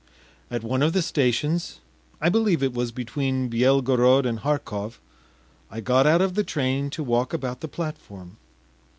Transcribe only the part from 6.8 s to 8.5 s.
to walk about the platform.